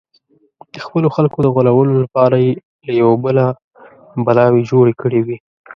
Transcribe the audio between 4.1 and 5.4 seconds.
بلاوې جوړې کړې وې.